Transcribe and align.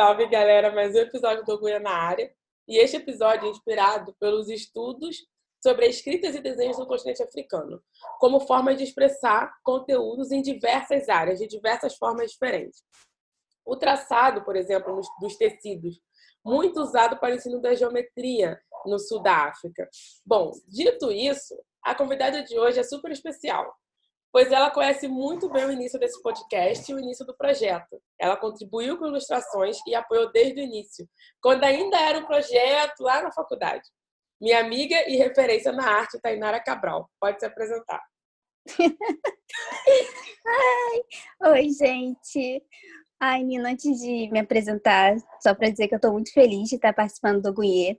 Salve, 0.00 0.26
galera! 0.28 0.72
Mais 0.72 0.94
um 0.94 0.98
episódio 1.00 1.44
do 1.44 1.52
Orgulho 1.52 1.78
na 1.78 1.92
área. 1.92 2.32
E 2.66 2.78
este 2.78 2.96
episódio 2.96 3.46
é 3.46 3.50
inspirado 3.50 4.16
pelos 4.18 4.48
estudos 4.48 5.14
sobre 5.62 5.88
escritas 5.88 6.34
e 6.34 6.40
desenhos 6.40 6.78
no 6.78 6.86
continente 6.86 7.22
africano, 7.22 7.82
como 8.18 8.40
forma 8.40 8.74
de 8.74 8.82
expressar 8.82 9.52
conteúdos 9.62 10.32
em 10.32 10.40
diversas 10.40 11.10
áreas, 11.10 11.38
de 11.38 11.46
diversas 11.46 11.96
formas 11.96 12.30
diferentes. 12.30 12.82
O 13.62 13.76
traçado, 13.76 14.42
por 14.42 14.56
exemplo, 14.56 14.98
dos 15.20 15.36
tecidos, 15.36 16.00
muito 16.42 16.80
usado 16.80 17.18
para 17.18 17.34
o 17.34 17.36
ensino 17.36 17.60
da 17.60 17.74
geometria 17.74 18.58
no 18.86 18.98
sul 18.98 19.20
da 19.20 19.48
África. 19.48 19.86
Bom, 20.24 20.50
dito 20.66 21.12
isso, 21.12 21.54
a 21.82 21.94
convidada 21.94 22.42
de 22.42 22.58
hoje 22.58 22.80
é 22.80 22.84
super 22.84 23.12
especial, 23.12 23.70
pois 24.32 24.50
ela 24.52 24.70
conhece 24.70 25.08
muito 25.08 25.48
bem 25.50 25.64
o 25.64 25.72
início 25.72 25.98
desse 25.98 26.20
podcast 26.22 26.90
e 26.90 26.94
o 26.94 26.98
início 26.98 27.26
do 27.26 27.36
projeto. 27.36 28.00
Ela 28.18 28.36
contribuiu 28.36 28.98
com 28.98 29.06
ilustrações 29.06 29.78
e 29.86 29.94
apoiou 29.94 30.30
desde 30.32 30.60
o 30.60 30.64
início, 30.64 31.08
quando 31.42 31.64
ainda 31.64 31.98
era 31.98 32.18
um 32.18 32.26
projeto 32.26 33.00
lá 33.00 33.22
na 33.22 33.32
faculdade. 33.32 33.88
Minha 34.40 34.60
amiga 34.60 34.96
e 35.08 35.16
referência 35.16 35.72
na 35.72 35.86
arte, 35.86 36.20
Tainara 36.20 36.60
Cabral. 36.60 37.10
Pode 37.20 37.40
se 37.40 37.46
apresentar. 37.46 38.02
Ai, 40.46 41.52
oi, 41.52 41.68
gente. 41.70 42.62
Ai, 43.20 43.42
Nina, 43.42 43.70
antes 43.70 43.98
de 44.00 44.30
me 44.30 44.38
apresentar, 44.38 45.14
só 45.42 45.54
para 45.54 45.68
dizer 45.68 45.88
que 45.88 45.94
eu 45.94 45.98
estou 45.98 46.12
muito 46.12 46.32
feliz 46.32 46.70
de 46.70 46.76
estar 46.76 46.94
participando 46.94 47.42
do 47.42 47.52
Gunhê, 47.52 47.98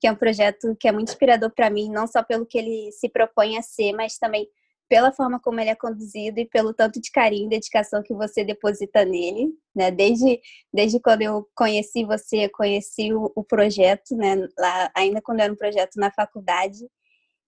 que 0.00 0.06
é 0.08 0.12
um 0.12 0.16
projeto 0.16 0.76
que 0.80 0.88
é 0.88 0.92
muito 0.92 1.10
inspirador 1.10 1.52
para 1.54 1.70
mim, 1.70 1.90
não 1.90 2.08
só 2.08 2.24
pelo 2.24 2.46
que 2.46 2.58
ele 2.58 2.90
se 2.92 3.08
propõe 3.08 3.56
a 3.56 3.62
ser, 3.62 3.92
mas 3.92 4.18
também 4.18 4.48
pela 4.88 5.12
forma 5.12 5.38
como 5.40 5.60
ele 5.60 5.70
é 5.70 5.74
conduzido 5.74 6.40
e 6.40 6.46
pelo 6.46 6.72
tanto 6.72 7.00
de 7.00 7.10
carinho 7.10 7.46
e 7.46 7.50
dedicação 7.50 8.02
que 8.02 8.14
você 8.14 8.42
deposita 8.44 9.04
nele, 9.04 9.48
né? 9.74 9.90
Desde, 9.90 10.40
desde 10.72 11.00
quando 11.00 11.22
eu 11.22 11.46
conheci 11.54 12.04
você, 12.04 12.48
conheci 12.48 13.12
o, 13.12 13.30
o 13.36 13.44
projeto, 13.44 14.16
né? 14.16 14.36
Lá, 14.58 14.90
ainda 14.96 15.20
quando 15.20 15.40
era 15.40 15.52
um 15.52 15.56
projeto 15.56 15.96
na 15.96 16.10
faculdade. 16.10 16.78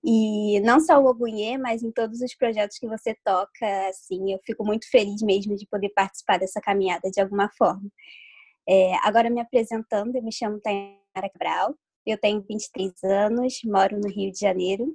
E 0.05 0.61
não 0.61 0.81
só 0.81 0.98
o 0.98 1.06
Ogunhê, 1.06 1.59
mas 1.59 1.83
em 1.83 1.92
todos 1.92 2.20
os 2.20 2.34
projetos 2.34 2.79
que 2.79 2.89
você 2.89 3.14
toca, 3.25 3.89
assim, 3.89 4.33
eu 4.33 4.41
fico 4.45 4.64
muito 4.64 4.89
feliz 4.91 5.23
mesmo 5.23 5.57
de 5.57 5.67
poder 5.67 5.91
participar 5.91 6.39
dessa 6.39 6.61
caminhada 6.61 7.11
de 7.11 7.20
alguma 7.20 7.51
forma. 7.57 7.91
É, 8.69 8.95
agora 9.03 9.31
me 9.31 9.41
apresentando, 9.41 10.17
eu 10.17 10.23
me 10.23 10.33
chamo 10.33 10.61
Tainara 10.61 11.31
Cabral, 11.33 11.75
eu 12.07 12.19
tenho 12.19 12.42
23 12.48 12.92
anos, 13.05 13.61
moro 13.64 13.98
no 14.01 14.09
Rio 14.09 14.33
de 14.33 14.41
Janeiro, 14.41 14.95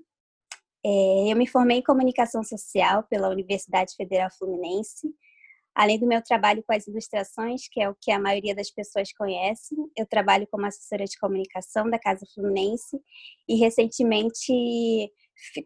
é, 0.87 1.31
eu 1.31 1.35
me 1.35 1.47
formei 1.47 1.77
em 1.79 1.83
comunicação 1.83 2.43
social 2.43 3.01
pela 3.09 3.29
Universidade 3.29 3.95
Federal 3.95 4.29
Fluminense. 4.37 5.11
Além 5.73 5.99
do 5.99 6.05
meu 6.05 6.21
trabalho 6.21 6.63
com 6.63 6.73
as 6.73 6.85
ilustrações, 6.85 7.67
que 7.67 7.81
é 7.81 7.89
o 7.89 7.95
que 7.99 8.11
a 8.11 8.19
maioria 8.19 8.53
das 8.53 8.69
pessoas 8.69 9.11
conhece, 9.11 9.75
eu 9.97 10.05
trabalho 10.05 10.47
como 10.51 10.63
assessora 10.67 11.03
de 11.05 11.17
comunicação 11.17 11.89
da 11.89 11.97
Casa 11.97 12.23
Fluminense 12.35 13.01
e 13.49 13.55
recentemente 13.55 15.11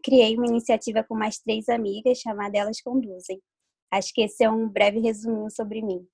criei 0.02 0.36
uma 0.36 0.46
iniciativa 0.46 1.04
com 1.04 1.14
mais 1.14 1.38
três 1.38 1.68
amigas 1.68 2.18
chamada 2.18 2.56
Elas 2.56 2.80
Conduzem. 2.80 3.42
Acho 3.92 4.14
que 4.14 4.22
esse 4.22 4.42
é 4.42 4.48
um 4.48 4.66
breve 4.70 5.00
resuminho 5.00 5.50
sobre 5.50 5.82
mim. 5.82 6.08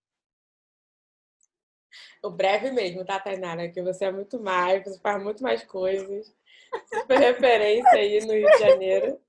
O 2.25 2.31
breve 2.31 2.73
mesmo, 2.73 3.05
tá, 3.05 3.21
Tainara? 3.21 3.71
Que 3.71 3.81
você 3.81 4.07
é 4.07 4.12
muito 4.12 4.43
mais, 4.43 4.83
você 4.83 4.99
faz 4.99 5.23
muito 5.23 5.45
mais 5.45 5.62
coisas 5.62 6.34
super 6.89 7.19
referência 7.19 7.92
aí 7.92 8.25
no 8.25 8.33
Rio 8.33 8.50
de 8.50 8.59
Janeiro. 8.59 9.20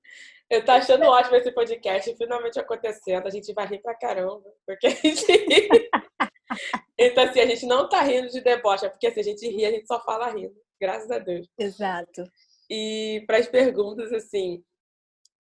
Eu 0.50 0.64
tô 0.64 0.72
achando 0.72 1.04
ótimo 1.04 1.36
esse 1.36 1.52
podcast 1.52 2.16
finalmente 2.16 2.58
acontecendo. 2.58 3.26
A 3.26 3.30
gente 3.30 3.52
vai 3.52 3.66
rir 3.66 3.80
pra 3.80 3.94
caramba, 3.94 4.50
porque 4.66 4.86
a 4.86 4.90
gente 4.90 5.24
Então, 6.98 7.24
assim, 7.24 7.40
a 7.40 7.46
gente 7.46 7.66
não 7.66 7.88
tá 7.88 8.00
rindo 8.02 8.28
de 8.28 8.40
deboche, 8.40 8.86
é 8.86 8.88
porque 8.88 9.06
assim, 9.06 9.20
a 9.20 9.24
gente 9.24 9.48
ri, 9.48 9.64
a 9.64 9.70
gente 9.70 9.86
só 9.86 10.02
fala 10.02 10.30
rindo. 10.30 10.54
Graças 10.80 11.10
a 11.10 11.18
Deus. 11.18 11.46
Exato. 11.58 12.24
E 12.68 13.22
para 13.26 13.38
as 13.38 13.46
perguntas, 13.46 14.12
assim, 14.12 14.64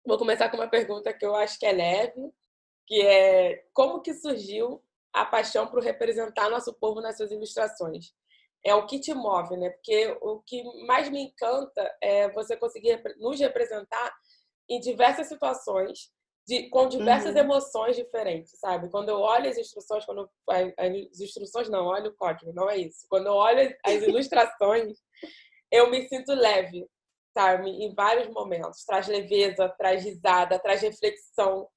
vou 0.04 0.18
começar 0.18 0.48
com 0.48 0.56
uma 0.56 0.68
pergunta 0.68 1.12
que 1.12 1.24
eu 1.24 1.34
acho 1.34 1.58
que 1.58 1.66
é 1.66 1.72
leve, 1.72 2.30
que 2.86 3.00
é 3.02 3.64
como 3.72 4.00
que 4.00 4.12
surgiu 4.14 4.82
a 5.12 5.24
paixão 5.24 5.66
por 5.68 5.82
representar 5.82 6.50
nosso 6.50 6.74
povo 6.74 7.00
nas 7.00 7.16
suas 7.16 7.30
ilustrações? 7.30 8.12
É 8.64 8.74
o 8.74 8.86
que 8.86 8.98
te 8.98 9.12
move, 9.12 9.56
né? 9.56 9.70
Porque 9.70 10.16
o 10.22 10.40
que 10.40 10.64
mais 10.86 11.10
me 11.10 11.20
encanta 11.20 11.94
é 12.02 12.30
você 12.30 12.56
conseguir 12.56 13.02
nos 13.18 13.38
representar 13.38 14.12
em 14.68 14.80
diversas 14.80 15.28
situações, 15.28 16.10
de, 16.46 16.68
com 16.70 16.88
diversas 16.88 17.34
uhum. 17.34 17.40
emoções 17.40 17.96
diferentes, 17.96 18.58
sabe? 18.58 18.90
Quando 18.90 19.10
eu 19.10 19.16
olho 19.16 19.48
as 19.48 19.58
instruções, 19.58 20.04
quando 20.04 20.30
as 20.48 21.20
instruções 21.20 21.68
não, 21.68 21.86
olho 21.86 22.10
o 22.10 22.16
código, 22.16 22.52
não 22.52 22.68
é 22.68 22.78
isso. 22.78 23.06
Quando 23.08 23.26
eu 23.26 23.34
olho 23.34 23.74
as 23.84 23.94
ilustrações, 24.02 24.96
eu 25.70 25.90
me 25.90 26.08
sinto 26.08 26.32
leve, 26.32 26.86
sabe? 27.36 27.68
Em 27.70 27.94
vários 27.94 28.28
momentos. 28.28 28.84
Traz 28.84 29.06
leveza, 29.08 29.68
traz 29.76 30.04
risada, 30.04 30.58
traz 30.58 30.80
reflexão, 30.80 31.68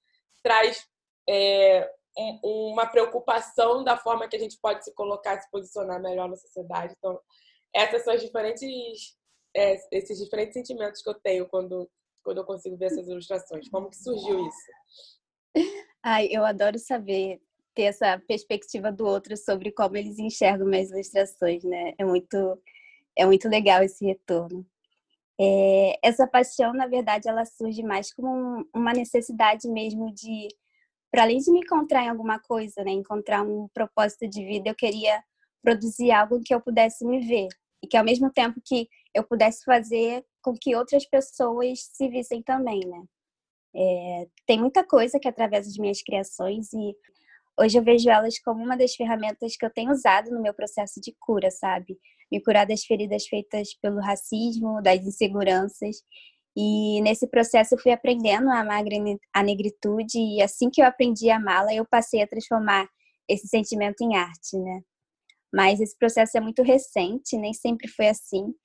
traz 0.42 0.86
é, 1.30 1.90
uma 2.44 2.88
preocupação 2.88 3.84
da 3.84 3.98
forma 3.98 4.28
que 4.28 4.36
a 4.36 4.40
gente 4.40 4.58
pode 4.60 4.84
se 4.84 4.94
colocar, 4.94 5.40
se 5.40 5.50
posicionar 5.52 6.02
melhor 6.02 6.28
na 6.28 6.36
sociedade. 6.36 6.96
Então, 6.98 7.20
essas 7.74 8.04
são 8.04 8.14
as 8.14 8.22
diferentes, 8.22 9.16
é, 9.56 9.76
esses 9.92 10.18
diferentes 10.18 10.54
sentimentos 10.54 11.02
que 11.02 11.10
eu 11.10 11.14
tenho 11.16 11.48
quando, 11.48 11.90
quando 12.24 12.40
eu 12.40 12.46
consigo 12.46 12.76
ver 12.78 12.86
essas 12.86 13.08
ilustrações. 13.08 13.70
Como 13.70 13.90
que 13.90 13.98
surgiu 13.98 14.48
isso? 14.48 15.68
Ai, 16.04 16.28
eu 16.32 16.44
adoro 16.44 16.80
saber 16.80 17.40
ter 17.76 17.84
essa 17.84 18.20
perspectiva 18.28 18.92
do 18.92 19.06
outro 19.06 19.38
sobre 19.38 19.72
como 19.72 19.96
eles 19.98 20.18
enxergam 20.18 20.68
minhas 20.68 20.90
ilustrações, 20.90 21.64
né? 21.64 21.94
É 22.00 22.04
muito, 22.04 22.60
é 23.16 23.26
muito 23.26 23.48
legal 23.48 23.84
esse 23.84 24.04
retorno. 24.04 24.66
É, 25.40 26.00
essa 26.02 26.26
paixão, 26.26 26.74
na 26.74 26.88
verdade, 26.88 27.30
ela 27.30 27.46
surge 27.46 27.84
mais 27.84 28.12
como 28.12 28.68
uma 28.74 28.94
necessidade 28.94 29.68
mesmo 29.70 30.12
de 30.12 30.48
para 31.12 31.24
além 31.24 31.40
de 31.40 31.52
me 31.52 31.60
encontrar 31.60 32.04
em 32.04 32.10
alguma 32.10 32.40
coisa, 32.40 32.84
né, 32.84 32.92
encontrar 32.92 33.44
um 33.44 33.68
propósito 33.74 34.28
de 34.28 34.46
vida, 34.46 34.70
eu 34.70 34.76
queria 34.76 35.24
produzir 35.62 36.12
algo 36.12 36.42
que 36.44 36.54
eu 36.54 36.62
pudesse 36.62 37.06
me 37.06 37.20
ver 37.26 37.48
e 37.84 37.88
que 37.88 37.98
ao 37.98 38.04
mesmo 38.04 38.32
tempo 38.32 38.62
que 38.66 38.88
eu 39.14 39.24
pudesse 39.24 39.64
fazer 39.64 40.24
com 40.42 40.54
que 40.54 40.76
outras 40.76 41.06
pessoas 41.06 41.80
se 41.92 42.08
vissem 42.08 42.42
também, 42.42 42.80
né? 42.86 43.04
É, 43.76 44.28
tem 44.46 44.60
muita 44.60 44.84
coisa 44.84 45.20
que 45.20 45.28
através 45.28 45.68
das 45.68 45.78
minhas 45.78 46.02
criações 46.02 46.72
e 46.74 46.96
hoje 47.60 47.78
eu 47.78 47.84
vejo 47.84 48.10
elas 48.10 48.40
como 48.40 48.64
uma 48.64 48.78
das 48.78 48.96
ferramentas 48.96 49.56
que 49.56 49.66
eu 49.66 49.70
tenho 49.70 49.92
usado 49.92 50.32
no 50.32 50.42
meu 50.42 50.54
processo 50.54 51.00
de 51.02 51.16
cura, 51.20 51.52
sabe? 51.52 51.98
Me 52.32 52.42
curar 52.42 52.66
das 52.66 52.84
feridas 52.86 53.28
feitas 53.28 53.74
pelo 53.82 54.00
racismo, 54.00 54.82
das 54.82 55.06
inseguranças 55.06 55.98
e 56.60 57.00
nesse 57.04 57.28
processo 57.28 57.76
eu 57.76 57.80
fui 57.80 57.92
aprendendo 57.92 58.50
a 58.50 58.62
amar 58.62 58.84
a 59.32 59.44
negritude 59.44 60.18
e 60.18 60.42
assim 60.42 60.72
que 60.72 60.82
eu 60.82 60.88
aprendi 60.88 61.30
a 61.30 61.38
amá-la, 61.38 61.72
eu 61.76 61.86
passei 61.86 62.24
a 62.24 62.28
transformar 62.28 62.90
esse 63.30 63.48
sentimento 63.48 64.02
em 64.02 64.16
arte, 64.16 64.58
né? 64.58 64.82
Mas 65.54 65.80
esse 65.80 65.96
processo 65.98 66.38
é 66.38 66.42
muito 66.42 66.64
recente, 66.64 67.38
nem 67.38 67.54
sempre 67.54 67.88
foi 67.88 68.08
assim. 68.08 68.56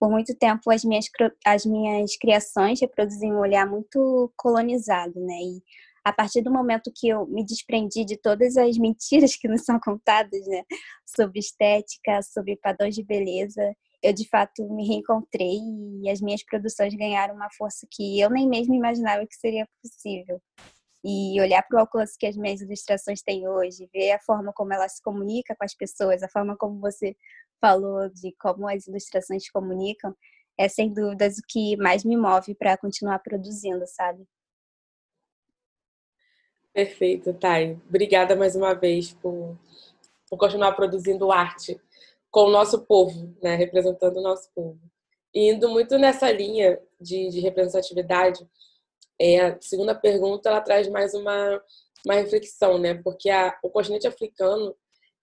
Por 0.00 0.10
muito 0.10 0.34
tempo 0.36 0.70
as 0.72 0.84
minhas 0.84 1.06
as 1.46 1.64
minhas 1.64 2.16
criações 2.16 2.80
reproduziam 2.80 3.36
um 3.36 3.40
olhar 3.40 3.66
muito 3.66 4.32
colonizado, 4.36 5.20
né? 5.20 5.34
E 5.34 5.62
a 6.04 6.12
partir 6.12 6.42
do 6.42 6.52
momento 6.52 6.92
que 6.94 7.08
eu 7.08 7.26
me 7.26 7.44
desprendi 7.44 8.04
de 8.04 8.16
todas 8.16 8.56
as 8.56 8.76
mentiras 8.78 9.36
que 9.36 9.46
nos 9.48 9.64
são 9.64 9.78
contadas, 9.78 10.46
né, 10.48 10.64
sobre 11.06 11.38
estética, 11.38 12.22
sobre 12.22 12.56
padrões 12.56 12.94
de 12.94 13.04
beleza, 13.04 13.62
eu 14.02 14.12
de 14.12 14.26
fato 14.28 14.66
me 14.72 14.86
reencontrei 14.86 15.58
e 16.02 16.08
as 16.08 16.20
minhas 16.20 16.42
produções 16.42 16.94
ganharam 16.94 17.34
uma 17.34 17.50
força 17.50 17.86
que 17.90 18.18
eu 18.18 18.30
nem 18.30 18.48
mesmo 18.48 18.74
imaginava 18.74 19.26
que 19.26 19.34
seria 19.34 19.68
possível. 19.82 20.40
E 21.04 21.40
olhar 21.40 21.62
para 21.62 21.76
o 21.76 21.80
alcance 21.80 22.16
que 22.18 22.26
as 22.26 22.36
minhas 22.36 22.60
ilustrações 22.60 23.22
têm 23.22 23.48
hoje, 23.48 23.88
ver 23.92 24.12
a 24.12 24.20
forma 24.20 24.52
como 24.52 24.72
ela 24.72 24.88
se 24.88 25.02
comunica 25.02 25.54
com 25.56 25.64
as 25.64 25.74
pessoas, 25.74 26.22
a 26.22 26.28
forma 26.28 26.56
como 26.56 26.78
você 26.78 27.16
falou 27.60 28.08
de 28.10 28.34
como 28.38 28.68
as 28.68 28.86
ilustrações 28.86 29.44
se 29.44 29.52
comunicam, 29.52 30.14
é 30.58 30.68
sem 30.68 30.92
dúvidas 30.92 31.38
o 31.38 31.42
que 31.48 31.76
mais 31.76 32.04
me 32.04 32.16
move 32.16 32.54
para 32.54 32.76
continuar 32.76 33.18
produzindo, 33.20 33.86
sabe? 33.86 34.26
Perfeito, 36.72 37.32
Thay. 37.34 37.78
Obrigada 37.88 38.36
mais 38.36 38.54
uma 38.54 38.74
vez 38.74 39.12
por, 39.14 39.58
por 40.28 40.38
continuar 40.38 40.72
produzindo 40.72 41.32
arte 41.32 41.80
com 42.30 42.44
o 42.44 42.50
nosso 42.50 42.86
povo, 42.86 43.36
né? 43.42 43.54
representando 43.56 44.18
o 44.18 44.22
nosso 44.22 44.48
povo. 44.54 44.78
E 45.34 45.50
indo 45.50 45.68
muito 45.68 45.98
nessa 45.98 46.30
linha 46.30 46.80
de, 47.00 47.28
de 47.28 47.40
representatividade, 47.40 48.46
é, 49.20 49.40
a 49.40 49.60
segunda 49.60 49.94
pergunta 49.94 50.48
ela 50.48 50.60
traz 50.60 50.88
mais 50.88 51.14
uma, 51.14 51.62
uma 52.04 52.14
reflexão, 52.14 52.78
né? 52.78 52.94
porque 53.02 53.30
a, 53.30 53.58
o 53.62 53.70
continente 53.70 54.06
africano 54.06 54.74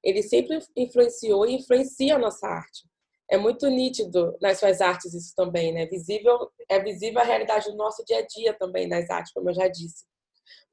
ele 0.04 0.22
sempre 0.22 0.60
influenciou 0.76 1.46
e 1.46 1.56
influencia 1.56 2.16
a 2.16 2.20
nossa 2.20 2.48
arte. 2.48 2.88
É 3.30 3.38
muito 3.38 3.68
nítido 3.68 4.38
nas 4.42 4.60
suas 4.60 4.80
artes 4.80 5.14
isso 5.14 5.34
também, 5.36 5.74
né? 5.74 5.86
Visível, 5.86 6.50
é 6.70 6.80
visível 6.80 7.20
a 7.20 7.26
realidade 7.26 7.70
do 7.70 7.76
nosso 7.76 8.02
dia 8.06 8.20
a 8.20 8.26
dia 8.26 8.54
também 8.54 8.88
nas 8.88 9.10
artes, 9.10 9.34
como 9.34 9.50
eu 9.50 9.54
já 9.54 9.68
disse. 9.68 10.06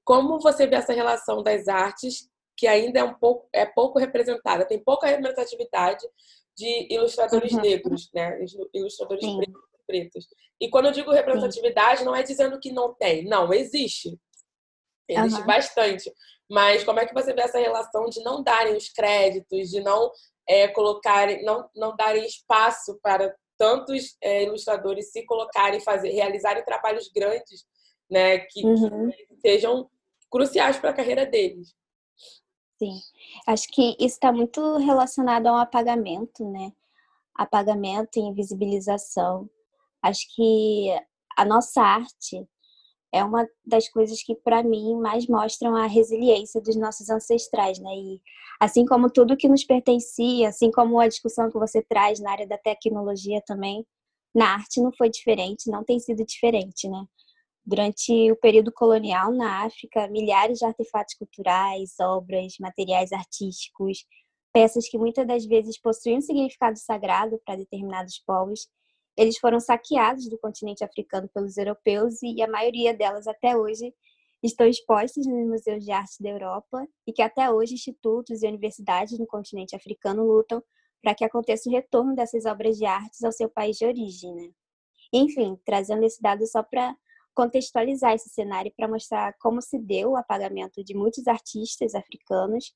Como 0.05 0.39
você 0.39 0.65
vê 0.65 0.77
essa 0.77 0.93
relação 0.93 1.43
das 1.43 1.67
artes 1.67 2.29
que 2.57 2.67
ainda 2.67 3.01
é 3.01 3.05
um 3.05 3.15
pouco 3.15 3.49
é 3.53 3.67
pouco 3.67 3.99
representada, 3.99 4.65
tem 4.65 4.83
pouca 4.83 5.07
representatividade 5.07 6.07
de 6.57 6.87
ilustradores 6.91 7.53
uhum. 7.53 7.61
negros, 7.61 8.11
né? 8.15 8.39
Ilustradores 8.73 9.25
pretos, 9.25 9.63
pretos. 9.87 10.29
E 10.61 10.71
quando 10.71 10.87
eu 10.87 10.93
digo 10.93 11.11
representatividade, 11.11 12.01
Sim. 12.01 12.05
não 12.05 12.15
é 12.15 12.23
dizendo 12.23 12.61
que 12.61 12.73
não 12.73 12.95
tem, 12.95 13.25
não, 13.25 13.53
existe. 13.53 14.17
Existe 15.09 15.41
uhum. 15.41 15.47
bastante. 15.47 16.13
Mas 16.49 16.85
como 16.85 17.01
é 17.01 17.07
que 17.07 17.15
você 17.15 17.33
vê 17.33 17.43
essa 17.43 17.59
relação 17.59 18.09
de 18.09 18.23
não 18.23 18.43
darem 18.43 18.77
os 18.77 18.89
créditos, 18.89 19.71
de 19.71 19.81
não 19.81 20.11
é, 20.49 20.69
colocarem, 20.69 21.43
não, 21.45 21.69
não 21.75 21.97
darem 21.97 22.25
espaço 22.25 22.99
para 23.03 23.35
tantos 23.59 24.17
é, 24.21 24.45
ilustradores 24.45 25.11
se 25.11 25.25
colocarem, 25.25 25.81
fazer, 25.81 26.11
realizarem 26.11 26.65
trabalhos 26.65 27.09
grandes, 27.09 27.65
né, 28.11 28.39
que, 28.39 28.65
uhum. 28.65 29.11
que 29.11 29.37
sejam 29.41 29.89
cruciais 30.31 30.77
para 30.79 30.91
a 30.91 30.95
carreira 30.95 31.25
deles. 31.25 31.75
Sim, 32.85 33.01
acho 33.47 33.67
que 33.69 33.93
isso 33.99 34.17
está 34.17 34.31
muito 34.31 34.77
relacionado 34.77 35.47
ao 35.47 35.57
apagamento, 35.57 36.45
né? 36.51 36.71
Apagamento 37.35 38.19
e 38.19 38.23
invisibilização. 38.23 39.49
Acho 40.03 40.27
que 40.37 40.89
a 41.37 41.45
nossa 41.47 41.83
arte 41.83 42.47
é 43.13 43.25
uma 43.25 43.49
das 43.67 43.89
coisas 43.89 44.23
que 44.23 44.35
para 44.37 44.63
mim 44.63 44.97
mais 45.01 45.27
mostram 45.29 45.77
a 45.77 45.87
resiliência 45.87 46.61
dos 46.61 46.77
nossos 46.77 47.11
ancestrais, 47.11 47.79
né? 47.81 47.91
E 47.97 48.23
assim 48.61 48.87
como 48.87 49.11
tudo 49.11 49.37
que 49.37 49.49
nos 49.49 49.65
pertencia, 49.65 50.49
assim 50.51 50.71
como 50.71 51.01
a 51.01 51.09
discussão 51.09 51.51
que 51.51 51.59
você 51.59 51.83
traz 51.83 52.21
na 52.21 52.33
área 52.33 52.47
da 52.47 52.59
tecnologia 52.59 53.43
também, 53.47 53.87
na 54.35 54.55
arte 54.55 54.81
não 54.83 54.93
foi 54.93 55.11
diferente, 55.11 55.71
não 55.71 55.85
tem 55.85 56.01
sido 56.01 56.25
diferente, 56.27 56.89
né? 56.89 57.05
Durante 57.67 58.31
o 58.31 58.37
período 58.37 58.71
colonial 58.71 59.33
na 59.33 59.65
África, 59.65 60.07
milhares 60.09 60.59
de 60.59 60.67
artefatos 60.67 61.15
culturais, 61.15 61.95
obras, 61.99 62.55
materiais 62.61 63.11
artísticos, 63.13 64.05
peças 64.53 64.89
que 64.89 64.99
muitas 64.99 65.27
das 65.27 65.47
vezes 65.47 65.81
possuíam 65.81 66.21
significado 66.21 66.79
sagrado 66.79 67.41
para 67.45 67.57
determinados 67.57 68.19
povos, 68.19 68.69
eles 69.17 69.39
foram 69.39 69.61
saqueados 69.61 70.29
do 70.29 70.39
continente 70.39 70.85
africano 70.85 71.29
pelos 71.33 71.57
europeus 71.57 72.23
e 72.23 72.43
a 72.43 72.49
maioria 72.49 72.93
delas 72.93 73.27
até 73.27 73.57
hoje 73.57 73.95
estão 74.43 74.67
expostas 74.67 75.27
nos 75.27 75.47
museus 75.49 75.85
de 75.85 75.91
arte 75.91 76.23
da 76.23 76.29
Europa 76.29 76.87
e 77.07 77.13
que 77.13 77.23
até 77.23 77.51
hoje 77.51 77.75
institutos 77.75 78.43
e 78.43 78.47
universidades 78.47 79.19
no 79.19 79.27
continente 79.27 79.75
africano 79.75 80.25
lutam 80.25 80.63
para 81.03 81.15
que 81.15 81.25
aconteça 81.25 81.69
o 81.69 81.73
retorno 81.73 82.15
dessas 82.15 82.45
obras 82.45 82.77
de 82.77 82.85
arte 82.85 83.25
ao 83.25 83.33
seu 83.33 83.49
país 83.49 83.77
de 83.77 83.87
origem. 83.87 84.35
Né? 84.35 84.51
Enfim, 85.13 85.59
trazendo 85.65 86.05
esse 86.05 86.21
dado 86.21 86.47
só 86.47 86.63
para 86.63 86.95
contextualizar 87.35 88.15
esse 88.15 88.29
cenário 88.31 88.73
para 88.77 88.89
mostrar 88.89 89.35
como 89.41 89.61
se 89.61 89.79
deu 89.79 90.13
o 90.13 90.17
apagamento 90.17 90.83
de 90.85 90.95
muitos 90.95 91.27
artistas 91.27 91.95
africanos, 91.95 92.73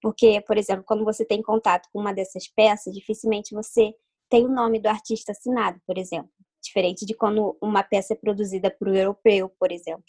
porque, 0.00 0.40
por 0.46 0.56
exemplo, 0.56 0.84
quando 0.86 1.04
você 1.04 1.24
tem 1.24 1.42
contato 1.42 1.88
com 1.92 2.00
uma 2.00 2.12
dessas 2.12 2.48
peças, 2.48 2.94
dificilmente 2.94 3.54
você 3.54 3.94
tem 4.28 4.44
o 4.44 4.52
nome 4.52 4.80
do 4.80 4.86
artista 4.86 5.32
assinado, 5.32 5.80
por 5.86 5.98
exemplo. 5.98 6.30
Diferente 6.62 7.06
de 7.06 7.14
quando 7.14 7.56
uma 7.60 7.82
peça 7.82 8.14
é 8.14 8.16
produzida 8.16 8.70
por 8.70 8.88
um 8.88 8.94
europeu, 8.94 9.50
por 9.58 9.72
exemplo. 9.72 10.04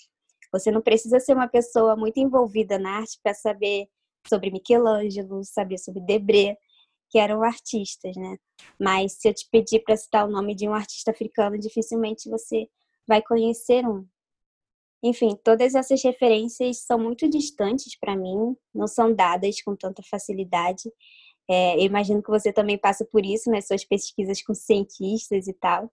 Você 0.51 0.71
não 0.71 0.81
precisa 0.81 1.19
ser 1.19 1.33
uma 1.33 1.47
pessoa 1.47 1.95
muito 1.95 2.19
envolvida 2.19 2.77
na 2.77 2.97
arte 2.97 3.19
para 3.23 3.33
saber 3.33 3.87
sobre 4.27 4.51
Michelangelo, 4.51 5.43
saber 5.43 5.77
sobre 5.77 6.01
Debré, 6.01 6.57
que 7.09 7.17
eram 7.17 7.43
artistas, 7.43 8.15
né? 8.15 8.37
Mas 8.79 9.13
se 9.13 9.29
eu 9.29 9.33
te 9.33 9.47
pedir 9.51 9.79
para 9.79 9.97
citar 9.97 10.27
o 10.27 10.31
nome 10.31 10.53
de 10.55 10.67
um 10.67 10.73
artista 10.73 11.11
africano, 11.11 11.57
dificilmente 11.57 12.29
você 12.29 12.67
vai 13.09 13.21
conhecer 13.21 13.85
um. 13.85 14.07
Enfim, 15.03 15.37
todas 15.43 15.75
essas 15.75 16.01
referências 16.01 16.79
são 16.85 16.97
muito 16.97 17.29
distantes 17.29 17.97
para 17.99 18.15
mim, 18.15 18.55
não 18.73 18.87
são 18.87 19.13
dadas 19.13 19.61
com 19.61 19.75
tanta 19.75 20.01
facilidade 20.03 20.89
é, 21.49 21.77
eu 21.77 21.85
imagino 21.85 22.21
que 22.21 22.29
você 22.29 22.53
também 22.53 22.77
passa 22.77 23.03
por 23.03 23.25
isso 23.25 23.49
nas 23.49 23.65
suas 23.65 23.83
pesquisas 23.83 24.41
com 24.43 24.53
cientistas 24.53 25.47
e 25.47 25.53
tal. 25.53 25.91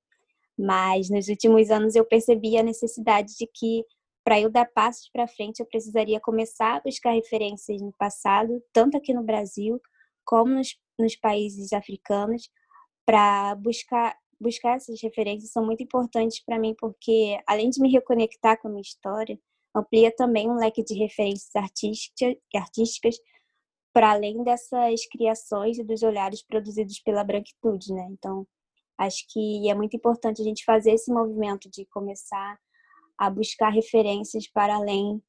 Mas 0.59 1.09
nos 1.09 1.29
últimos 1.29 1.71
anos 1.71 1.95
eu 1.95 2.05
percebi 2.05 2.59
a 2.59 2.63
necessidade 2.63 3.35
de 3.39 3.47
que, 3.47 3.83
para 4.23 4.39
eu 4.39 4.51
dar 4.51 4.67
passos 4.67 5.09
para 5.11 5.27
frente, 5.27 5.61
eu 5.61 5.67
precisaria 5.67 6.21
começar 6.21 6.77
a 6.77 6.81
buscar 6.81 7.13
referências 7.13 7.81
no 7.81 7.93
passado, 7.99 8.63
tanto 8.71 8.99
aqui 8.99 9.15
no 9.15 9.23
Brasil 9.23 9.81
como 10.27 10.53
nos, 10.55 10.77
nos 10.99 11.17
países 11.17 11.73
africanos, 11.73 12.51
para 13.07 13.55
buscar 13.55 14.15
buscar 14.41 14.77
essas 14.77 15.01
referências 15.03 15.51
são 15.51 15.65
muito 15.65 15.83
importantes 15.83 16.43
para 16.45 16.59
mim 16.59 16.75
porque 16.79 17.39
além 17.47 17.71
de 17.71 17.81
me 17.81 17.91
reconectar 17.91 18.61
com 18.61 18.69
a 18.69 18.71
minha 18.71 18.83
história, 18.83 19.39
amplia 19.75 20.15
também 20.15 20.51
um 20.51 20.57
leque 20.57 20.83
de 20.83 20.95
referências 20.95 21.51
artísticas, 21.55 23.17
para 23.93 24.11
além 24.11 24.43
dessas 24.43 25.07
criações 25.07 25.79
e 25.79 25.85
dos 25.85 26.03
olhares 26.03 26.43
produzidos 26.43 27.01
pela 27.01 27.25
branquitude, 27.25 27.93
né? 27.93 28.07
Então, 28.11 28.47
acho 28.99 29.25
que 29.31 29.71
é 29.71 29.75
muito 29.75 29.97
importante 29.97 30.43
a 30.43 30.45
gente 30.45 30.65
fazer 30.65 30.93
esse 30.93 31.11
movimento 31.13 31.71
de 31.71 31.87
começar 31.87 32.59
a 33.19 33.31
buscar 33.31 33.71
referências 33.71 34.47
para 34.49 34.75
além 34.75 35.23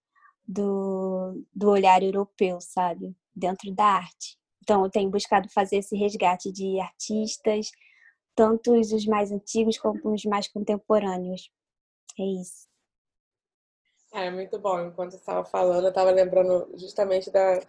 do, 0.45 1.41
do 1.53 1.69
olhar 1.69 2.03
europeu, 2.03 2.59
sabe? 2.59 3.15
Dentro 3.35 3.73
da 3.73 3.85
arte. 3.85 4.37
Então, 4.61 4.83
eu 4.83 4.89
tenho 4.89 5.09
buscado 5.09 5.49
fazer 5.49 5.77
esse 5.77 5.95
resgate 5.95 6.51
de 6.51 6.79
artistas, 6.81 7.71
tanto 8.37 8.73
os 8.73 9.05
mais 9.07 9.31
antigos 9.31 9.79
como 9.79 10.13
os 10.13 10.23
mais 10.23 10.47
contemporâneos. 10.47 11.49
É 12.19 12.23
isso. 12.23 12.67
É 14.13 14.29
muito 14.29 14.59
bom. 14.59 14.79
Enquanto 14.85 15.13
eu 15.13 15.19
estava 15.19 15.43
falando, 15.43 15.85
eu 15.85 15.89
estava 15.89 16.11
lembrando 16.11 16.69
justamente 16.77 17.31
da, 17.31 17.59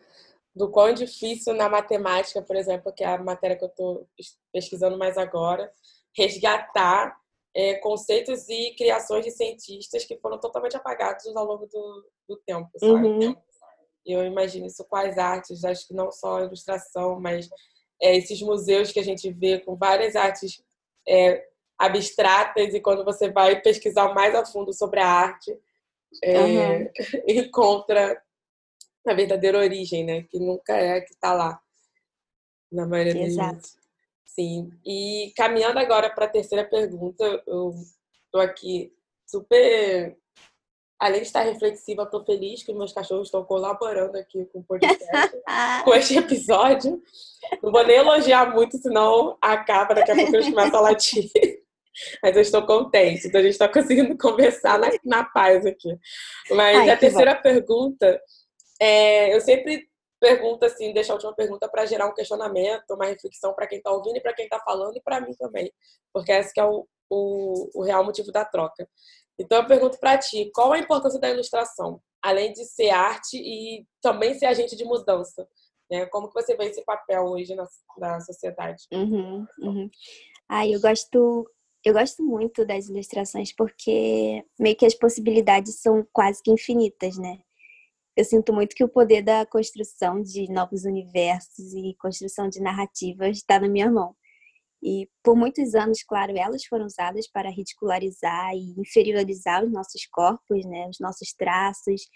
do 0.55 0.70
quão 0.70 0.93
difícil 0.93 1.55
na 1.55 1.70
matemática, 1.70 2.43
por 2.43 2.55
exemplo, 2.55 2.93
que 2.93 3.03
é 3.03 3.06
a 3.06 3.19
matéria 3.19 3.56
que 3.56 3.65
eu 3.65 3.69
estou 3.69 4.06
pesquisando 4.53 4.99
mais 4.99 5.17
agora, 5.17 5.73
resgatar 6.15 7.19
é, 7.55 7.76
conceitos 7.76 8.47
e 8.50 8.75
criações 8.76 9.25
de 9.25 9.31
cientistas 9.31 10.05
que 10.05 10.19
foram 10.19 10.38
totalmente 10.38 10.76
apagados 10.76 11.26
ao 11.35 11.44
longo 11.47 11.67
do, 11.67 12.11
do 12.29 12.37
tempo, 12.47 12.70
sabe? 12.79 13.09
Uhum. 13.09 13.37
Eu 14.05 14.25
imagino 14.25 14.67
isso 14.67 14.85
com 14.85 14.97
as 14.97 15.17
artes, 15.17 15.65
acho 15.65 15.88
que 15.88 15.94
não 15.94 16.12
só 16.12 16.38
a 16.38 16.44
ilustração, 16.44 17.19
mas 17.19 17.49
é, 18.00 18.16
esses 18.16 18.40
museus 18.42 18.92
que 18.92 19.00
a 19.00 19.04
gente 19.04 19.30
vê 19.30 19.58
com 19.58 19.76
várias 19.76 20.16
artes 20.16 20.62
é, 21.06 21.44
abstratas 21.78 22.74
e 22.74 22.80
quando 22.80 23.04
você 23.04 23.30
vai 23.30 23.60
pesquisar 23.60 24.12
mais 24.14 24.34
a 24.34 24.44
fundo 24.44 24.72
sobre 24.72 25.00
a 25.00 25.08
arte, 25.08 25.50
uhum. 26.24 26.90
encontra 27.26 28.20
a 29.06 29.14
verdadeira 29.14 29.58
origem, 29.58 30.04
né? 30.04 30.22
Que 30.22 30.38
nunca 30.38 30.76
é 30.76 30.98
a 30.98 31.00
que 31.00 31.12
está 31.12 31.32
lá, 31.32 31.60
na 32.70 32.86
maioria 32.86 33.14
dos 33.14 33.22
Exato. 33.24 33.69
Sim. 34.26 34.70
E 34.84 35.32
caminhando 35.36 35.78
agora 35.78 36.10
para 36.10 36.26
a 36.26 36.31
terceira 36.31 36.64
pergunta, 36.64 37.24
eu 37.46 37.74
estou 38.24 38.40
aqui 38.40 38.93
super. 39.26 40.17
Além 41.00 41.20
de 41.20 41.26
estar 41.26 41.43
reflexiva, 41.43 42.02
estou 42.02 42.24
feliz 42.24 42.62
que 42.62 42.74
meus 42.74 42.93
cachorros 42.93 43.28
estão 43.28 43.44
colaborando 43.44 44.19
aqui 44.19 44.44
com 44.46 44.58
o 44.58 44.64
podcast, 44.64 45.05
com 45.84 45.94
este 45.94 46.19
episódio. 46.19 47.02
Não 47.62 47.72
vou 47.72 47.84
nem 47.86 47.96
elogiar 47.96 48.53
muito, 48.53 48.79
senão 48.79 49.36
acaba, 49.41 49.94
daqui 49.94 50.10
a 50.10 50.15
pouco 50.15 50.34
eles 50.34 50.48
começam 50.48 50.79
a 50.79 50.82
latir. 50.82 51.31
Mas 52.22 52.36
eu 52.36 52.43
estou 52.43 52.65
contente, 52.65 53.27
então 53.27 53.41
a 53.41 53.43
gente 53.43 53.53
está 53.53 53.69
conseguindo 53.69 54.17
conversar 54.17 54.79
na, 54.79 54.88
na 55.05 55.24
paz 55.24 55.67
aqui. 55.67 55.98
Mas 56.50 56.79
Ai, 56.79 56.91
a 56.91 56.96
terceira 56.96 57.34
bom. 57.34 57.43
pergunta 57.43 58.20
é, 58.81 59.34
eu 59.34 59.41
sempre 59.41 59.88
pergunto 60.20 60.65
assim, 60.65 60.93
deixo 60.93 61.12
a 61.12 61.15
última 61.15 61.34
pergunta 61.34 61.69
para 61.69 61.86
gerar 61.86 62.06
um 62.06 62.15
questionamento, 62.15 62.91
uma 62.91 63.06
reflexão 63.06 63.55
para 63.55 63.67
quem 63.67 63.79
está 63.79 63.91
ouvindo 63.91 64.17
e 64.17 64.20
para 64.20 64.34
quem 64.34 64.44
está 64.44 64.58
falando 64.60 64.96
e 64.96 65.00
para 65.00 65.20
mim 65.20 65.34
também, 65.34 65.72
porque 66.12 66.32
esse 66.32 66.58
é 66.58 66.65
o, 66.65 66.86
o, 67.10 67.81
o 67.81 67.82
real 67.82 68.05
motivo 68.05 68.32
da 68.32 68.44
troca. 68.44 68.88
Então 69.38 69.58
eu 69.58 69.67
pergunto 69.67 69.98
para 69.98 70.19
ti, 70.19 70.50
qual 70.53 70.72
a 70.72 70.79
importância 70.79 71.20
da 71.20 71.31
ilustração, 71.31 72.00
além 72.20 72.53
de 72.53 72.65
ser 72.65 72.91
arte 72.91 73.36
e 73.36 73.86
também 74.03 74.34
ser 74.34 74.46
agente 74.46 74.74
de 74.77 74.84
mudança? 74.84 75.46
Né? 75.90 76.06
Como 76.06 76.28
que 76.28 76.34
você 76.34 76.56
vê 76.56 76.66
esse 76.66 76.84
papel 76.84 77.24
hoje 77.24 77.54
na, 77.54 77.66
na 77.98 78.20
sociedade? 78.20 78.84
Uhum, 78.92 79.46
uhum. 79.60 79.90
Eu 80.70 80.80
gosto 80.80 81.50
eu 81.84 81.94
gosto 81.94 82.24
muito 82.24 82.66
das 82.66 82.88
ilustrações 82.88 83.52
porque 83.54 84.44
meio 84.58 84.76
que 84.76 84.84
as 84.84 84.94
possibilidades 84.94 85.80
são 85.80 86.06
quase 86.12 86.42
que 86.42 86.50
infinitas, 86.50 87.16
né? 87.16 87.38
eu 88.18 88.24
sinto 88.24 88.52
muito 88.52 88.74
que 88.74 88.82
o 88.82 88.88
poder 88.88 89.22
da 89.22 89.46
construção 89.46 90.20
de 90.20 90.50
novos 90.50 90.84
universos 90.84 91.72
e 91.72 91.94
construção 92.00 92.48
de 92.48 92.60
narrativas 92.60 93.36
está 93.36 93.60
na 93.60 93.68
minha 93.68 93.88
mão. 93.88 94.12
E 94.82 95.08
por 95.22 95.36
muitos 95.36 95.72
anos, 95.76 96.02
claro, 96.02 96.36
elas 96.36 96.64
foram 96.64 96.84
usadas 96.84 97.28
para 97.30 97.48
ridicularizar 97.48 98.54
e 98.54 98.74
inferiorizar 98.76 99.64
os 99.64 99.70
nossos 99.70 100.04
corpos, 100.10 100.66
né, 100.66 100.88
os 100.88 100.98
nossos 100.98 101.32
traços. 101.32 102.08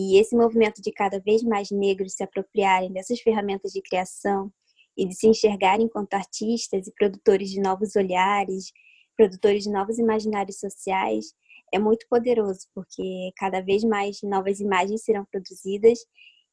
E 0.00 0.16
esse 0.16 0.36
movimento 0.36 0.80
de 0.80 0.92
cada 0.92 1.18
vez 1.18 1.42
mais 1.42 1.72
negros 1.72 2.12
se 2.12 2.22
apropriarem 2.22 2.92
dessas 2.92 3.20
ferramentas 3.20 3.72
de 3.72 3.82
criação 3.82 4.48
e 4.96 5.04
de 5.04 5.12
se 5.12 5.26
enxergarem 5.26 5.86
enquanto 5.86 6.14
artistas 6.14 6.86
e 6.86 6.92
produtores 6.92 7.50
de 7.50 7.60
novos 7.60 7.96
olhares, 7.96 8.70
produtores 9.16 9.64
de 9.64 9.72
novos 9.72 9.98
imaginários 9.98 10.60
sociais, 10.60 11.34
é 11.74 11.80
muito 11.80 12.06
poderoso, 12.08 12.60
porque 12.72 13.32
cada 13.36 13.60
vez 13.60 13.82
mais 13.82 14.20
novas 14.22 14.60
imagens 14.60 15.02
serão 15.02 15.26
produzidas 15.32 15.98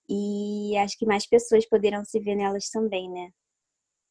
e 0.10 0.76
acho 0.78 0.98
que 0.98 1.06
mais 1.06 1.28
pessoas 1.28 1.70
poderão 1.70 2.04
se 2.04 2.20
ver 2.20 2.34
nelas 2.34 2.72
também, 2.72 3.08
né? 3.12 3.30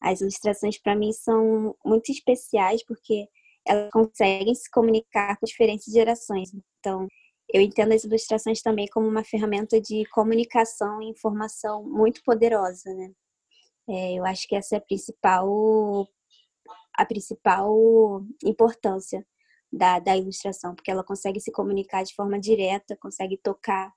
As 0.00 0.20
ilustrações 0.20 0.80
para 0.80 0.94
mim 0.94 1.12
são 1.12 1.74
muito 1.84 2.12
especiais 2.12 2.84
porque 2.86 3.26
elas 3.66 3.90
conseguem 3.90 4.54
se 4.54 4.70
comunicar 4.70 5.36
com 5.40 5.46
diferentes 5.46 5.92
gerações. 5.92 6.50
Então, 6.78 7.08
eu 7.52 7.60
entendo 7.60 7.92
as 7.92 8.04
ilustrações 8.04 8.62
também 8.62 8.86
como 8.88 9.06
uma 9.06 9.24
ferramenta 9.24 9.80
de 9.80 10.04
comunicação 10.06 11.02
e 11.02 11.10
informação 11.10 11.84
muito 11.84 12.22
poderosa, 12.24 12.92
né? 12.94 13.12
É, 13.88 14.14
eu 14.14 14.24
acho 14.24 14.48
que 14.48 14.56
essa 14.56 14.76
é 14.76 14.78
a 14.78 14.80
principal 14.80 16.08
a 16.96 17.04
principal 17.04 18.22
importância 18.44 19.26
da, 19.72 19.98
da 19.98 20.16
ilustração, 20.16 20.74
porque 20.74 20.90
ela 20.90 21.02
consegue 21.04 21.40
se 21.40 21.50
comunicar 21.50 22.04
de 22.04 22.14
forma 22.14 22.38
direta, 22.38 22.96
consegue 22.96 23.36
tocar, 23.36 23.92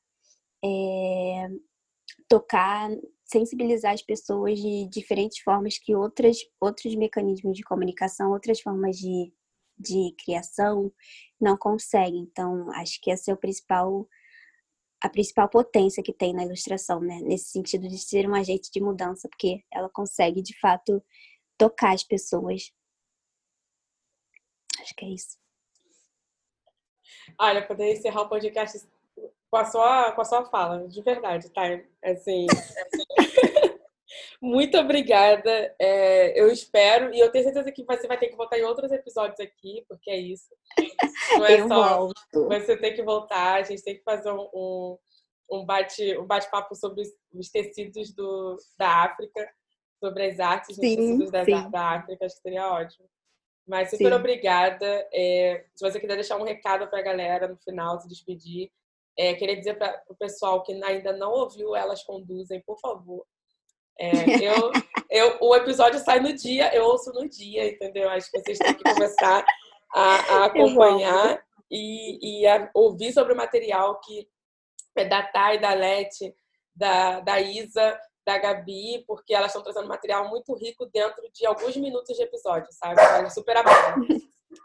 é, 0.63 1.49
tocar, 2.27 2.89
sensibilizar 3.23 3.93
as 3.93 4.01
pessoas 4.01 4.59
de 4.59 4.87
diferentes 4.89 5.39
formas 5.39 5.77
que 5.77 5.95
outras, 5.95 6.37
outros 6.59 6.95
mecanismos 6.95 7.55
de 7.55 7.63
comunicação, 7.63 8.31
outras 8.31 8.59
formas 8.59 8.97
de, 8.97 9.31
de 9.77 10.13
criação 10.23 10.91
não 11.39 11.57
conseguem. 11.57 12.21
Então, 12.21 12.71
acho 12.73 12.99
que 13.01 13.11
essa 13.11 13.31
é 13.31 13.33
o 13.33 13.37
principal 13.37 14.07
a 14.99 15.09
principal 15.09 15.47
potência 15.47 16.01
que 16.01 16.11
tem 16.11 16.33
na 16.33 16.43
ilustração, 16.43 16.99
né? 16.99 17.19
Nesse 17.21 17.51
sentido 17.51 17.87
de 17.87 17.99
ser 17.99 18.27
um 18.27 18.33
agente 18.33 18.71
de 18.71 18.81
mudança, 18.81 19.29
porque 19.29 19.63
ela 19.71 19.89
consegue 19.89 20.41
de 20.41 20.59
fato 20.59 21.03
tocar 21.55 21.93
as 21.93 22.03
pessoas. 22.03 22.71
Acho 24.79 24.95
que 24.95 25.05
é 25.05 25.09
isso. 25.09 25.37
Olha, 27.39 27.65
poder 27.65 27.93
encerrar 27.93 28.21
o 28.21 28.29
podcast 28.29 28.87
com 29.49 29.57
a 29.57 29.65
sua, 29.65 30.11
com 30.13 30.21
a 30.21 30.25
sua 30.25 30.45
fala, 30.45 30.87
de 30.87 31.01
verdade, 31.01 31.49
tá? 31.49 31.63
Assim, 32.03 32.47
muito 34.41 34.77
obrigada. 34.77 35.75
É, 35.79 36.39
eu 36.39 36.51
espero, 36.51 37.13
e 37.13 37.19
eu 37.19 37.31
tenho 37.31 37.43
certeza 37.43 37.71
que 37.71 37.83
você 37.83 38.07
vai 38.07 38.17
ter 38.17 38.27
que 38.27 38.35
voltar 38.35 38.57
em 38.57 38.63
outros 38.63 38.91
episódios 38.91 39.39
aqui, 39.39 39.83
porque 39.87 40.09
é 40.09 40.17
isso. 40.17 40.49
Não 41.37 41.45
é 41.45 41.59
eu 41.59 41.67
só. 41.67 41.97
Volto. 41.97 42.47
Você 42.47 42.77
tem 42.77 42.93
que 42.93 43.03
voltar, 43.03 43.55
a 43.55 43.63
gente 43.63 43.83
tem 43.83 43.95
que 43.95 44.03
fazer 44.03 44.31
um, 44.31 44.97
um, 45.51 45.65
bate, 45.65 46.17
um 46.17 46.25
bate-papo 46.25 46.75
sobre 46.75 47.03
os 47.33 47.49
tecidos 47.49 48.13
do, 48.13 48.57
da 48.77 49.03
África, 49.03 49.49
sobre 49.99 50.25
as 50.27 50.39
artes 50.39 50.75
sim, 50.75 50.81
tecidos 50.81 51.31
da, 51.31 51.43
da 51.69 51.81
África, 51.95 52.25
acho 52.25 52.35
que 52.35 52.41
seria 52.41 52.71
ótimo. 52.71 53.07
Mas 53.67 53.89
super 53.89 54.13
Sim. 54.13 54.19
obrigada. 54.19 55.07
É, 55.13 55.65
se 55.75 55.83
você 55.83 55.99
quiser 55.99 56.15
deixar 56.15 56.37
um 56.37 56.45
recado 56.45 56.87
para 56.87 56.99
a 56.99 57.03
galera 57.03 57.49
no 57.49 57.57
final, 57.57 57.99
se 57.99 58.07
despedir, 58.07 58.71
é, 59.17 59.33
queria 59.33 59.57
dizer 59.57 59.77
para 59.77 60.01
o 60.07 60.15
pessoal 60.15 60.63
que 60.63 60.71
ainda 60.83 61.11
não 61.11 61.31
ouviu 61.31 61.75
Elas 61.75 62.03
Conduzem, 62.03 62.61
por 62.61 62.79
favor. 62.79 63.25
É, 63.99 64.11
eu, 64.43 64.71
eu, 65.09 65.37
o 65.41 65.55
episódio 65.55 65.99
sai 65.99 66.19
no 66.19 66.33
dia, 66.33 66.73
eu 66.73 66.85
ouço 66.85 67.11
no 67.13 67.27
dia, 67.27 67.69
entendeu? 67.69 68.09
Acho 68.09 68.29
que 68.31 68.39
vocês 68.39 68.59
têm 68.59 68.73
que 68.73 68.83
começar 68.83 69.45
a, 69.93 70.35
a 70.35 70.45
acompanhar 70.45 71.41
e, 71.71 72.41
e 72.41 72.47
a 72.47 72.69
ouvir 72.73 73.11
sobre 73.11 73.33
o 73.33 73.37
material 73.37 73.99
que 74.01 74.27
é 74.95 75.05
da 75.05 75.23
Thay, 75.23 75.59
da 75.59 75.73
Lete, 75.73 76.35
da, 76.75 77.19
da 77.21 77.39
Isa, 77.39 77.99
da 78.25 78.37
Gabi, 78.37 79.03
porque 79.07 79.33
elas 79.33 79.47
estão 79.47 79.63
trazendo 79.63 79.87
material 79.87 80.29
muito 80.29 80.53
rico 80.55 80.85
dentro 80.87 81.23
de 81.33 81.45
alguns 81.45 81.75
minutos 81.77 82.15
de 82.15 82.23
episódio, 82.23 82.67
sabe? 82.71 82.95
Vale 82.95 83.29
super 83.29 83.57
a 83.57 83.63
pena. 83.63 83.95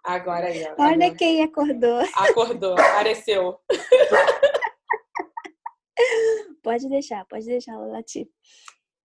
Agora 0.05 0.47
aí, 0.47 0.65
ó. 0.65 0.83
Olha 0.83 1.07
agora. 1.07 1.17
quem 1.17 1.43
acordou. 1.43 2.01
Acordou, 2.15 2.73
apareceu. 2.73 3.59
pode 6.63 6.89
deixar, 6.89 7.25
pode 7.27 7.47
deixar 7.47 7.75
ela 7.75 7.87
latir. 7.87 8.29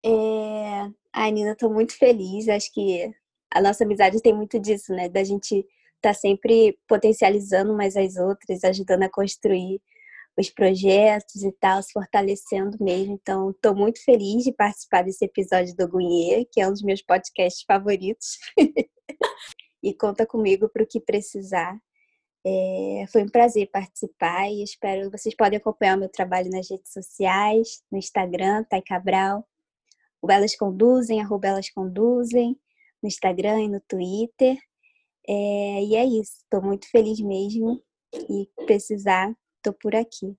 É... 0.05 0.89
Ai, 1.13 1.31
Nina, 1.31 1.55
tô 1.55 1.69
muito 1.69 1.97
feliz. 1.97 2.47
Acho 2.47 2.71
que 2.73 3.13
a 3.53 3.61
nossa 3.61 3.83
amizade 3.83 4.21
tem 4.21 4.33
muito 4.33 4.59
disso, 4.59 4.93
né? 4.93 5.09
Da 5.09 5.23
gente 5.23 5.65
tá 6.01 6.13
sempre 6.13 6.77
potencializando 6.87 7.73
umas 7.73 7.95
as 7.95 8.15
outras, 8.17 8.63
ajudando 8.63 9.03
a 9.03 9.09
construir 9.09 9.81
os 10.37 10.49
projetos 10.49 11.43
e 11.43 11.51
tal, 11.59 11.83
se 11.83 11.91
fortalecendo 11.91 12.77
mesmo. 12.79 13.13
Então, 13.13 13.51
estou 13.51 13.75
muito 13.75 14.03
feliz 14.03 14.43
de 14.43 14.53
participar 14.53 15.03
desse 15.03 15.25
episódio 15.25 15.75
do 15.75 15.87
Gunhê, 15.87 16.45
que 16.51 16.61
é 16.61 16.67
um 16.67 16.71
dos 16.71 16.83
meus 16.83 17.01
podcasts 17.01 17.63
favoritos. 17.67 18.37
e 19.83 19.93
conta 19.93 20.25
comigo 20.25 20.69
para 20.69 20.83
o 20.83 20.87
que 20.87 20.99
precisar. 20.99 21.77
É, 22.45 23.05
foi 23.11 23.23
um 23.23 23.29
prazer 23.29 23.69
participar 23.71 24.49
e 24.49 24.63
espero 24.63 25.11
vocês 25.11 25.35
podem 25.35 25.57
acompanhar 25.57 25.95
o 25.95 25.99
meu 25.99 26.09
trabalho 26.09 26.49
nas 26.49 26.69
redes 26.69 26.91
sociais, 26.91 27.83
no 27.91 27.99
Instagram, 27.99 28.63
Thay 28.63 28.81
Cabral, 28.81 29.45
o 30.21 30.31
Conduzem, 30.55 31.21
arroba 31.21 31.47
Elas 31.47 31.69
Conduzem, 31.69 32.57
no 33.01 33.07
Instagram 33.07 33.61
e 33.61 33.67
no 33.67 33.81
Twitter. 33.81 34.57
É, 35.27 35.83
e 35.83 35.95
é 35.95 36.05
isso, 36.05 36.37
estou 36.43 36.61
muito 36.61 36.89
feliz 36.89 37.19
mesmo 37.19 37.81
e 38.29 38.49
precisar 38.65 39.33
Tô 39.61 39.71
por 39.73 39.95
aqui. 39.95 40.35